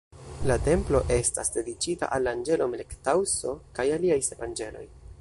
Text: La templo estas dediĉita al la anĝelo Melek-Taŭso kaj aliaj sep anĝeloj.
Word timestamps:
La 0.51 0.55
templo 0.67 1.01
estas 1.17 1.53
dediĉita 1.57 2.11
al 2.17 2.27
la 2.29 2.35
anĝelo 2.39 2.71
Melek-Taŭso 2.75 3.57
kaj 3.79 3.91
aliaj 3.99 4.23
sep 4.31 4.47
anĝeloj. 4.51 4.87